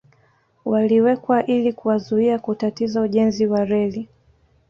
[0.65, 4.09] Waliwekwa ili kuwazuia kutatiza ujenzi wa reli